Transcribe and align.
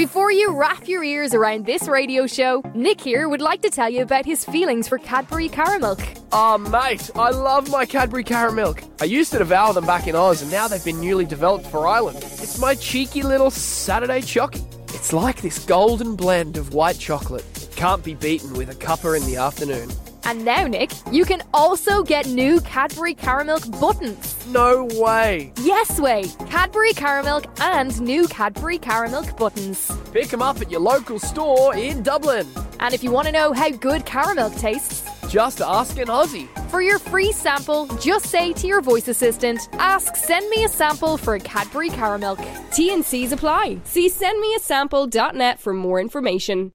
Before 0.00 0.32
you 0.32 0.56
wrap 0.56 0.88
your 0.88 1.04
ears 1.04 1.34
around 1.34 1.66
this 1.66 1.86
radio 1.86 2.26
show, 2.26 2.62
Nick 2.74 3.02
here 3.02 3.28
would 3.28 3.42
like 3.42 3.60
to 3.60 3.68
tell 3.68 3.90
you 3.90 4.00
about 4.00 4.24
his 4.24 4.46
feelings 4.46 4.88
for 4.88 4.96
Cadbury 4.96 5.50
Caramilk. 5.50 6.00
Oh, 6.32 6.54
ah, 6.54 6.56
mate, 6.56 7.10
I 7.14 7.28
love 7.28 7.70
my 7.70 7.84
Cadbury 7.84 8.24
Caramilk. 8.24 8.82
I 9.02 9.04
used 9.04 9.30
to 9.32 9.38
devour 9.38 9.74
them 9.74 9.84
back 9.84 10.06
in 10.06 10.16
Oz, 10.16 10.40
and 10.40 10.50
now 10.50 10.68
they've 10.68 10.82
been 10.82 11.02
newly 11.02 11.26
developed 11.26 11.66
for 11.66 11.86
Ireland. 11.86 12.16
It's 12.16 12.58
my 12.58 12.76
cheeky 12.76 13.22
little 13.22 13.50
Saturday 13.50 14.22
chocky. 14.22 14.64
It's 14.94 15.12
like 15.12 15.42
this 15.42 15.58
golden 15.66 16.16
blend 16.16 16.56
of 16.56 16.72
white 16.72 16.98
chocolate. 16.98 17.44
It 17.62 17.76
can't 17.76 18.02
be 18.02 18.14
beaten 18.14 18.54
with 18.54 18.70
a 18.70 18.74
cuppa 18.74 19.20
in 19.20 19.26
the 19.26 19.36
afternoon. 19.36 19.90
And 20.24 20.46
now, 20.46 20.66
Nick, 20.66 20.92
you 21.12 21.26
can 21.26 21.42
also 21.52 22.02
get 22.02 22.26
new 22.26 22.62
Cadbury 22.62 23.14
Caramilk 23.14 23.78
buttons. 23.78 24.29
No 24.47 24.87
way. 24.93 25.51
Yes 25.61 25.99
way! 25.99 26.25
Cadbury 26.49 26.93
Caramilk 26.93 27.45
and 27.59 27.99
new 28.01 28.27
Cadbury 28.27 28.77
Caramilk 28.77 29.35
buttons. 29.37 29.91
Pick 30.13 30.29
them 30.29 30.41
up 30.41 30.61
at 30.61 30.69
your 30.71 30.81
local 30.81 31.19
store 31.19 31.75
in 31.75 32.03
Dublin. 32.03 32.47
And 32.79 32.93
if 32.93 33.03
you 33.03 33.11
want 33.11 33.25
to 33.27 33.31
know 33.33 33.53
how 33.53 33.69
good 33.71 34.05
caramilk 34.05 34.57
tastes, 34.59 35.03
Just 35.29 35.59
ask 35.61 35.97
an 35.97 36.07
Aussie. 36.07 36.47
for 36.69 36.81
your 36.81 36.99
free 36.99 37.31
sample, 37.31 37.87
just 37.99 38.27
say 38.27 38.53
to 38.53 38.67
your 38.67 38.81
voice 38.81 39.07
assistant, 39.07 39.59
ask 39.73 40.15
send 40.15 40.47
me 40.49 40.63
a 40.65 40.69
sample 40.69 41.17
for 41.17 41.39
Cadbury 41.39 41.89
Caramilk. 41.89 42.39
T 42.71 42.93
and 42.93 43.03
C's 43.03 43.31
apply. 43.31 43.77
See 43.85 44.09
sendmeasample.net 44.09 45.59
for 45.59 45.73
more 45.73 45.99
information. 45.99 46.71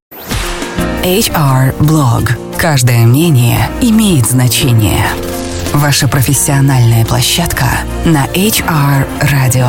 HR 1.05 1.73
Blog. 1.87 2.29
Каждое 2.59 3.07
мнение 3.07 3.71
имеет 3.80 4.27
значение. 4.27 5.01
Ваша 5.76 6.08
профессиональная 6.08 7.04
площадка 7.04 7.66
на 8.06 8.28
HR 8.28 9.06
Radio. 9.20 9.68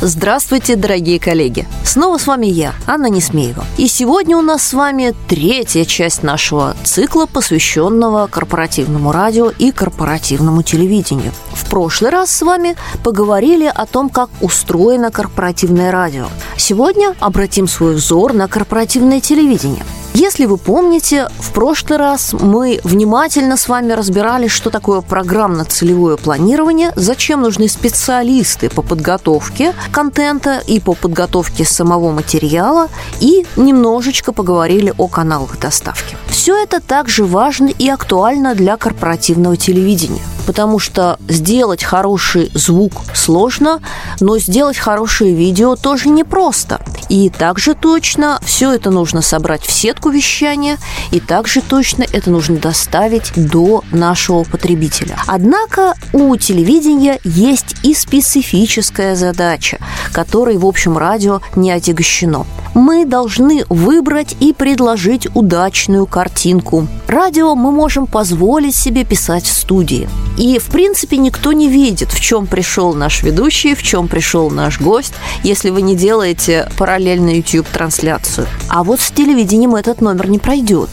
Здравствуйте, 0.00 0.76
дорогие 0.76 1.18
коллеги! 1.18 1.66
Снова 1.82 2.18
с 2.18 2.28
вами 2.28 2.46
я, 2.46 2.72
Анна 2.86 3.06
Несмеева. 3.06 3.64
И 3.78 3.88
сегодня 3.88 4.36
у 4.36 4.42
нас 4.42 4.62
с 4.62 4.72
вами 4.74 5.12
третья 5.26 5.84
часть 5.84 6.22
нашего 6.22 6.76
цикла, 6.84 7.26
посвященного 7.26 8.28
корпоративному 8.28 9.10
радио 9.10 9.50
и 9.50 9.72
корпоративному 9.72 10.62
телевидению. 10.62 11.32
В 11.52 11.68
прошлый 11.68 12.12
раз 12.12 12.30
с 12.30 12.42
вами 12.42 12.76
поговорили 13.02 13.66
о 13.66 13.86
том, 13.86 14.08
как 14.08 14.30
устроено 14.40 15.10
корпоративное 15.10 15.90
радио. 15.90 16.26
Сегодня 16.56 17.16
обратим 17.18 17.66
свой 17.66 17.96
взор 17.96 18.34
на 18.34 18.46
корпоративное 18.46 19.20
телевидение. 19.20 19.84
Если 20.26 20.46
вы 20.46 20.56
помните, 20.56 21.28
в 21.38 21.52
прошлый 21.52 21.98
раз 21.98 22.32
мы 22.32 22.80
внимательно 22.82 23.56
с 23.56 23.68
вами 23.68 23.92
разбирали, 23.92 24.48
что 24.48 24.70
такое 24.70 25.00
программно-целевое 25.00 26.16
планирование, 26.16 26.92
зачем 26.96 27.42
нужны 27.42 27.68
специалисты 27.68 28.68
по 28.68 28.82
подготовке 28.82 29.72
контента 29.92 30.60
и 30.66 30.80
по 30.80 30.94
подготовке 30.94 31.64
самого 31.64 32.10
материала, 32.10 32.88
и 33.20 33.46
немножечко 33.54 34.32
поговорили 34.32 34.92
о 34.98 35.06
каналах 35.06 35.60
доставки. 35.60 36.16
Все 36.36 36.54
это 36.54 36.82
также 36.82 37.24
важно 37.24 37.68
и 37.68 37.88
актуально 37.88 38.54
для 38.54 38.76
корпоративного 38.76 39.56
телевидения, 39.56 40.20
потому 40.46 40.78
что 40.78 41.18
сделать 41.28 41.82
хороший 41.82 42.50
звук 42.52 42.92
сложно, 43.14 43.80
но 44.20 44.36
сделать 44.38 44.76
хорошее 44.76 45.34
видео 45.34 45.76
тоже 45.76 46.10
непросто. 46.10 46.82
И 47.08 47.30
также 47.30 47.72
точно 47.72 48.38
все 48.44 48.70
это 48.74 48.90
нужно 48.90 49.22
собрать 49.22 49.62
в 49.62 49.72
сетку 49.72 50.10
вещания, 50.10 50.76
и 51.10 51.20
также 51.20 51.62
точно 51.62 52.04
это 52.12 52.30
нужно 52.30 52.58
доставить 52.58 53.32
до 53.34 53.82
нашего 53.90 54.44
потребителя. 54.44 55.16
Однако 55.26 55.94
у 56.12 56.36
телевидения 56.36 57.18
есть 57.24 57.76
и 57.82 57.94
специфическая 57.94 59.16
задача, 59.16 59.78
которой, 60.12 60.58
в 60.58 60.66
общем, 60.66 60.98
радио 60.98 61.40
не 61.54 61.70
отягощено. 61.70 62.44
Мы 62.74 63.06
должны 63.06 63.64
выбрать 63.70 64.36
и 64.38 64.52
предложить 64.52 65.28
удачную 65.34 66.06
картинку. 66.26 66.88
Радио 67.06 67.54
мы 67.54 67.70
можем 67.70 68.08
позволить 68.08 68.74
себе 68.74 69.04
писать 69.04 69.44
в 69.44 69.52
студии. 69.52 70.08
И, 70.36 70.58
в 70.58 70.66
принципе, 70.66 71.18
никто 71.18 71.52
не 71.52 71.68
видит, 71.68 72.10
в 72.10 72.20
чем 72.20 72.48
пришел 72.48 72.94
наш 72.94 73.22
ведущий, 73.22 73.76
в 73.76 73.82
чем 73.82 74.08
пришел 74.08 74.50
наш 74.50 74.80
гость, 74.80 75.14
если 75.44 75.70
вы 75.70 75.82
не 75.82 75.94
делаете 75.94 76.68
параллельно 76.76 77.30
YouTube-трансляцию. 77.30 78.48
А 78.68 78.82
вот 78.82 79.00
с 79.00 79.12
телевидением 79.12 79.76
этот 79.76 80.00
номер 80.00 80.28
не 80.28 80.40
пройдет. 80.40 80.90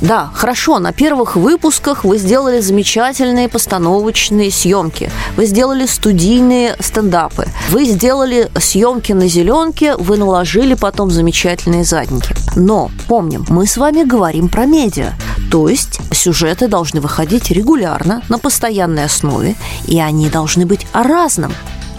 Да, 0.00 0.30
хорошо, 0.34 0.78
на 0.78 0.92
первых 0.92 1.36
выпусках 1.36 2.04
вы 2.04 2.18
сделали 2.18 2.60
замечательные 2.60 3.48
постановочные 3.48 4.50
съемки. 4.50 5.10
Вы 5.36 5.46
сделали 5.46 5.86
студийные 5.86 6.76
стендапы. 6.80 7.46
Вы 7.70 7.84
сделали 7.86 8.50
съемки 8.58 9.12
на 9.12 9.28
зеленке, 9.28 9.96
вы 9.96 10.16
наложили 10.16 10.74
потом 10.74 11.10
замечательные 11.10 11.84
задники. 11.84 12.34
Но, 12.56 12.90
помним, 13.08 13.46
мы 13.48 13.66
с 13.66 13.76
вами 13.76 14.04
говорим 14.04 14.48
про 14.48 14.66
медиа. 14.66 15.12
То 15.50 15.68
есть 15.68 16.00
сюжеты 16.12 16.68
должны 16.68 17.00
выходить 17.00 17.50
регулярно, 17.50 18.22
на 18.28 18.38
постоянной 18.38 19.04
основе, 19.04 19.54
и 19.86 20.00
они 20.00 20.28
должны 20.28 20.66
быть 20.66 20.86
о 20.92 21.02
разном, 21.02 21.52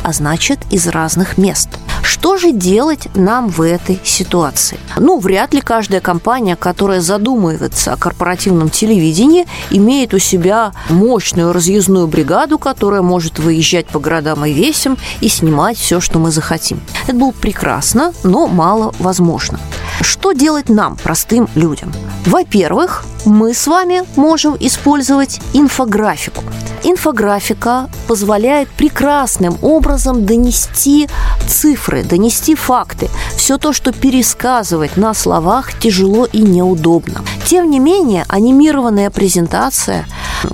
а 0.03 0.13
значит, 0.13 0.59
из 0.69 0.87
разных 0.87 1.37
мест. 1.37 1.69
Что 2.07 2.37
же 2.37 2.53
делать 2.53 3.09
нам 3.15 3.49
в 3.49 3.61
этой 3.61 3.99
ситуации? 4.01 4.79
Ну, 4.95 5.19
вряд 5.19 5.53
ли 5.53 5.59
каждая 5.59 5.99
компания, 5.99 6.55
которая 6.55 7.01
задумывается 7.01 7.91
о 7.91 7.97
корпоративном 7.97 8.69
телевидении, 8.69 9.45
имеет 9.71 10.13
у 10.13 10.19
себя 10.19 10.71
мощную 10.89 11.51
разъездную 11.51 12.07
бригаду, 12.07 12.59
которая 12.59 13.01
может 13.01 13.39
выезжать 13.39 13.87
по 13.87 13.99
городам 13.99 14.45
и 14.45 14.53
весям 14.53 14.97
и 15.19 15.27
снимать 15.27 15.77
все, 15.77 15.99
что 15.99 16.17
мы 16.17 16.31
захотим. 16.31 16.79
Это 17.03 17.13
было 17.13 17.31
прекрасно, 17.31 18.13
но 18.23 18.47
мало 18.47 18.95
возможно. 18.99 19.59
Что 19.99 20.31
делать 20.31 20.69
нам, 20.69 20.95
простым 20.95 21.49
людям? 21.55 21.91
Во-первых, 22.25 23.03
мы 23.25 23.53
с 23.53 23.67
вами 23.67 24.03
можем 24.15 24.55
использовать 24.59 25.41
инфографику. 25.51 26.43
Инфографика 26.83 27.89
позволяет 28.07 28.69
прекрасным 28.69 29.57
образом 29.61 30.25
донести 30.25 31.07
цифры, 31.47 32.03
донести 32.03 32.55
факты. 32.55 33.09
Все 33.35 33.57
то, 33.57 33.73
что 33.73 33.91
пересказывать 33.91 34.97
на 34.97 35.13
словах 35.13 35.77
тяжело 35.77 36.25
и 36.25 36.41
неудобно. 36.41 37.21
Тем 37.45 37.69
не 37.69 37.79
менее, 37.79 38.25
анимированная 38.27 39.09
презентация, 39.09 40.05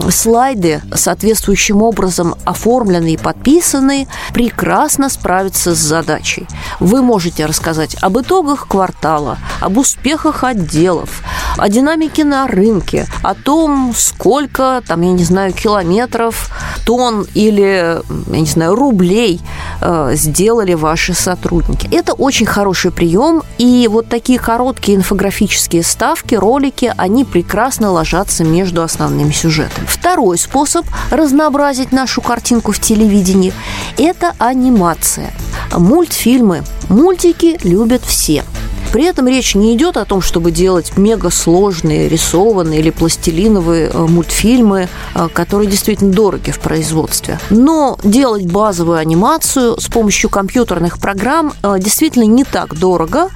слайды 0.10 0.82
соответствующим 0.94 1.82
образом 1.82 2.36
оформленные 2.46 3.16
и 3.16 3.18
подписанные, 3.18 4.08
прекрасно 4.34 5.10
справятся 5.10 5.76
с 5.76 5.80
задачей. 5.80 6.48
Вы 6.80 7.02
можете 7.02 7.46
рассказать 7.46 7.96
об 8.02 8.20
итогах 8.20 8.68
квартала, 8.68 9.38
об 9.60 9.78
успехах 9.78 10.44
отделов, 10.44 11.22
о 11.58 11.70
динамике 11.70 12.24
на 12.24 12.48
рынке, 12.48 13.08
о 13.22 13.36
том, 13.36 13.94
сколько, 13.96 14.82
там, 14.88 15.02
я 15.02 15.12
не 15.12 15.24
знаю, 15.24 15.54
километров, 15.54 16.50
тонн 16.86 17.26
или, 17.34 18.02
я 18.32 18.40
не 18.40 18.46
знаю, 18.46 18.76
рублей 18.76 19.42
э, 19.82 20.12
сделали 20.16 20.74
ваши 20.74 21.14
сотрудники. 21.14 21.88
Это 21.94 22.14
очень 22.14 22.46
хороший 22.46 22.92
прием, 22.92 23.44
и 23.58 23.88
вот 23.92 24.08
такие 24.10 24.40
короткие 24.40 24.98
инфографические 24.98 25.84
ставки, 25.84 26.36
ролики, 26.36 26.94
они 26.98 27.26
прекрасно 27.26 27.92
ложатся 27.92 28.44
между 28.44 28.84
основными 28.84 29.32
сюжетами. 29.32 29.86
Второй 29.88 30.38
способ 30.38 30.86
разнообразить 31.12 31.92
нашу 31.92 32.22
картинку 32.22 32.72
в 32.72 32.80
телевидении– 32.80 33.54
это 33.98 34.34
анимация. 34.38 35.32
Мультфильмы, 35.76 36.64
мультики 36.90 37.60
любят 37.64 38.04
все. 38.06 38.44
При 38.94 39.06
этом 39.06 39.28
речь 39.28 39.56
не 39.56 39.74
идет 39.74 39.98
о 39.98 40.06
том, 40.06 40.22
чтобы 40.22 40.52
делать 40.52 40.96
мегасложные 40.98 42.08
рисованные 42.08 42.80
или 42.80 42.92
пластилиновые 42.92 43.90
э, 43.92 43.98
мультфильмы, 43.98 44.88
э, 45.16 45.30
которые 45.34 45.68
действительно 45.68 46.14
дороги 46.14 46.52
в 46.52 46.60
производстве. 46.60 47.40
Но 47.50 47.98
делать 48.04 48.46
базовую 48.46 49.00
анимацию 49.00 49.82
с 49.82 49.88
помощью 49.88 50.30
компьютерных 50.30 51.00
программ 51.00 51.54
э, 51.64 51.78
действительно 51.80 52.26
не 52.26 52.44
так 52.44 52.76
дорого. 52.76 53.30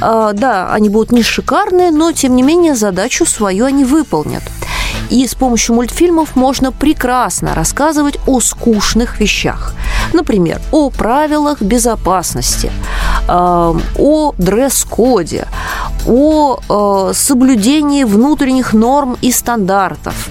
Да, 0.00 0.72
они 0.72 0.88
будут 0.88 1.12
не 1.12 1.22
шикарные, 1.22 1.90
но 1.90 2.12
тем 2.12 2.34
не 2.34 2.42
менее 2.42 2.74
задачу 2.74 3.26
свою 3.26 3.66
они 3.66 3.84
выполнят. 3.84 4.42
И 5.10 5.26
с 5.26 5.34
помощью 5.34 5.74
мультфильмов 5.74 6.34
можно 6.36 6.72
прекрасно 6.72 7.54
рассказывать 7.54 8.18
о 8.26 8.40
скучных 8.40 9.20
вещах. 9.20 9.74
Например, 10.12 10.60
о 10.72 10.90
правилах 10.90 11.62
безопасности, 11.62 12.70
о 13.28 14.34
дресс-коде, 14.38 15.46
о 16.06 16.58
э, 16.68 17.14
соблюдении 17.14 18.04
внутренних 18.04 18.72
норм 18.72 19.16
и 19.22 19.32
стандартов. 19.32 20.28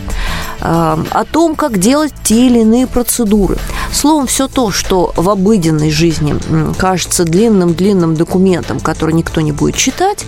о 0.63 1.23
том, 1.31 1.55
как 1.55 1.79
делать 1.79 2.13
те 2.23 2.45
или 2.45 2.59
иные 2.59 2.85
процедуры. 2.85 3.57
Словом, 3.93 4.27
все 4.27 4.47
то, 4.47 4.71
что 4.71 5.13
в 5.15 5.29
обыденной 5.29 5.91
жизни 5.91 6.35
кажется 6.77 7.25
длинным-длинным 7.25 8.15
документом, 8.15 8.79
который 8.79 9.13
никто 9.13 9.41
не 9.41 9.51
будет 9.51 9.75
читать, 9.75 10.25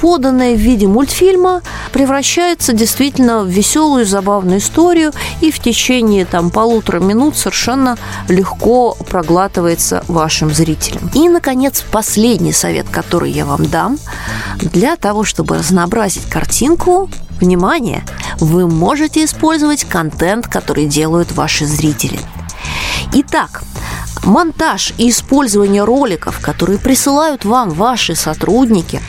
поданное 0.00 0.54
в 0.54 0.58
виде 0.58 0.86
мультфильма 0.86 1.62
превращается 1.92 2.72
действительно 2.72 3.42
в 3.42 3.48
веселую, 3.48 4.04
забавную 4.04 4.58
историю 4.58 5.12
и 5.40 5.50
в 5.50 5.60
течение 5.60 6.24
там 6.24 6.50
полутора 6.50 7.00
минут 7.00 7.36
совершенно 7.36 7.96
легко 8.28 8.96
проглатывается 9.08 10.04
вашим 10.08 10.52
зрителям. 10.52 11.10
И, 11.14 11.28
наконец, 11.28 11.84
последний 11.90 12.52
совет, 12.52 12.88
который 12.90 13.30
я 13.30 13.46
вам 13.46 13.66
дам, 13.66 13.98
для 14.58 14.96
того, 14.96 15.24
чтобы 15.24 15.58
разнообразить 15.58 16.28
картинку, 16.28 17.08
внимание, 17.40 18.04
вы 18.38 18.68
можете 18.68 19.24
использовать 19.24 19.84
контент, 19.84 20.48
который 20.48 20.86
делают 20.86 21.32
ваши 21.32 21.66
зрители. 21.66 22.18
Итак, 23.16 23.62
монтаж 24.24 24.92
и 24.98 25.08
использование 25.08 25.84
роликов, 25.84 26.40
которые 26.40 26.80
присылают 26.80 27.44
вам 27.44 27.70
ваши 27.70 28.16
сотрудники, 28.16 29.00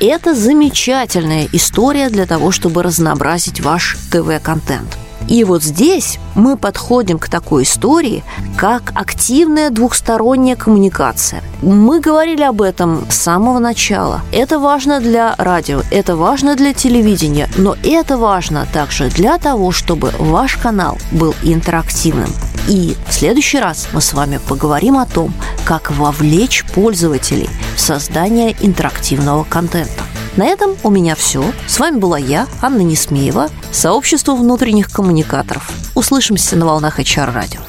это 0.00 0.34
замечательная 0.34 1.48
история 1.52 2.08
для 2.08 2.26
того, 2.26 2.50
чтобы 2.50 2.82
разнообразить 2.82 3.60
ваш 3.60 3.96
ТВ-контент. 4.10 4.98
И 5.28 5.44
вот 5.44 5.62
здесь 5.62 6.18
мы 6.34 6.56
подходим 6.56 7.20
к 7.20 7.28
такой 7.28 7.62
истории, 7.62 8.24
как 8.58 8.90
активная 8.96 9.70
двухсторонняя 9.70 10.56
коммуникация. 10.56 11.40
Мы 11.62 12.00
говорили 12.00 12.42
об 12.42 12.60
этом 12.60 13.06
с 13.08 13.14
самого 13.14 13.60
начала. 13.60 14.20
Это 14.32 14.58
важно 14.58 15.00
для 15.00 15.36
радио, 15.38 15.82
это 15.92 16.16
важно 16.16 16.56
для 16.56 16.74
телевидения, 16.74 17.48
но 17.56 17.76
это 17.84 18.18
важно 18.18 18.66
также 18.72 19.10
для 19.10 19.38
того, 19.38 19.70
чтобы 19.70 20.12
ваш 20.18 20.56
канал 20.56 20.98
был 21.12 21.36
интерактивным. 21.44 22.30
И 22.68 22.96
в 23.08 23.12
следующий 23.12 23.58
раз 23.58 23.88
мы 23.92 24.00
с 24.00 24.12
вами 24.14 24.38
поговорим 24.48 24.96
о 24.96 25.06
том, 25.06 25.34
как 25.64 25.90
вовлечь 25.90 26.64
пользователей 26.74 27.50
в 27.76 27.80
создание 27.80 28.56
интерактивного 28.60 29.44
контента. 29.44 30.02
На 30.36 30.46
этом 30.46 30.76
у 30.82 30.90
меня 30.90 31.14
все. 31.14 31.44
С 31.66 31.78
вами 31.78 31.98
была 31.98 32.18
я, 32.18 32.48
Анна 32.60 32.80
Несмеева, 32.80 33.50
сообщество 33.70 34.34
внутренних 34.34 34.90
коммуникаторов. 34.90 35.70
Услышимся 35.94 36.56
на 36.56 36.66
волнах 36.66 36.98
HR 36.98 37.32
радио. 37.32 37.60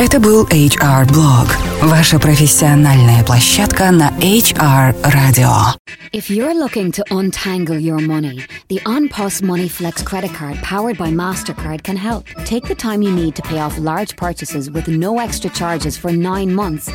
Это 0.00 0.20
был 0.20 0.44
HR 0.46 1.06
Blog, 1.06 1.48
ваша 1.82 2.18
профессиональная 2.18 3.24
площадка 3.24 3.90
на 3.90 4.10
HR 4.20 4.94
Radio. 5.02 5.74
If 6.12 6.30
you're 6.30 6.54
looking 6.54 6.92
to 6.92 7.02
untangle 7.10 7.78
your 7.78 8.00
money, 8.00 8.42
the 8.68 8.80
OnPos 8.84 9.42
Money 9.42 9.68
Flex 9.68 10.02
credit 10.02 10.32
card 10.34 10.56
powered 10.62 10.96
by 10.98 11.10
MasterCard 11.10 11.82
can 11.82 11.96
help. 11.96 12.26
Take 12.44 12.68
the 12.68 12.74
time 12.74 13.02
you 13.02 13.10
need 13.10 13.34
to 13.36 13.42
pay 13.42 13.58
off 13.58 13.78
large 13.78 14.16
purchases 14.16 14.70
with 14.70 14.86
no 14.88 15.18
extra 15.18 15.50
charges 15.50 15.96
for 15.96 16.12
nine 16.12 16.54
months. 16.54 16.90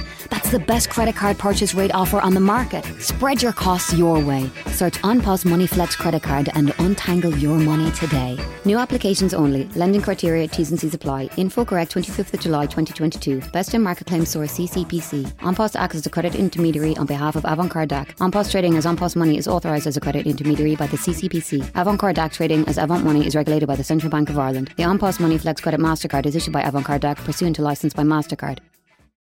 That's 0.46 0.58
the 0.58 0.72
best 0.74 0.90
credit 0.90 1.16
card 1.16 1.38
purchase 1.38 1.74
rate 1.74 1.92
offer 1.92 2.20
on 2.20 2.32
the 2.32 2.38
market. 2.38 2.84
Spread 3.00 3.42
your 3.42 3.52
costs 3.52 3.92
your 3.92 4.20
way. 4.20 4.48
Search 4.68 4.94
OnPos 5.02 5.44
Money 5.44 5.66
Flex 5.66 5.96
credit 5.96 6.22
card 6.22 6.50
and 6.54 6.72
untangle 6.78 7.36
your 7.36 7.58
money 7.58 7.90
today. 7.90 8.38
New 8.64 8.78
applications 8.78 9.34
only. 9.34 9.64
Lending 9.74 10.00
criteria, 10.00 10.46
T's 10.46 10.70
and 10.70 10.78
C's 10.78 10.94
apply. 10.94 11.30
Info 11.36 11.64
correct 11.64 11.94
25th 11.94 12.32
of 12.32 12.38
July 12.38 12.66
2022. 12.66 13.40
Best 13.50 13.74
in 13.74 13.82
market 13.82 14.06
claim 14.06 14.24
source 14.24 14.56
CCPC. 14.56 15.24
OnPos 15.38 15.74
acts 15.74 15.96
as 15.96 16.06
a 16.06 16.10
credit 16.10 16.36
intermediary 16.36 16.96
on 16.96 17.06
behalf 17.06 17.34
of 17.34 17.42
Avantcard 17.42 17.88
DAC. 17.88 18.14
OnPos 18.18 18.48
trading 18.48 18.76
as 18.76 18.86
OnPos 18.86 19.16
Money 19.16 19.38
is 19.38 19.48
authorised 19.48 19.88
as 19.88 19.96
a 19.96 20.00
credit 20.00 20.28
intermediary 20.28 20.76
by 20.76 20.86
the 20.86 20.96
CCPC. 20.96 21.72
Avantcard 21.72 22.14
DAC 22.14 22.30
trading 22.34 22.64
as 22.68 22.78
Avant 22.78 23.04
Money 23.04 23.26
is 23.26 23.34
regulated 23.34 23.66
by 23.66 23.74
the 23.74 23.82
Central 23.82 24.10
Bank 24.10 24.30
of 24.30 24.38
Ireland. 24.38 24.72
The 24.76 24.84
OnPos 24.84 25.18
Money 25.18 25.38
Flex 25.38 25.60
Credit 25.60 25.80
MasterCard 25.80 26.24
is 26.24 26.36
issued 26.36 26.52
by 26.52 26.62
Avantcard 26.62 27.00
DAC 27.00 27.16
pursuant 27.16 27.56
to 27.56 27.62
license 27.62 27.92
by 27.92 28.04
MasterCard. 28.04 28.60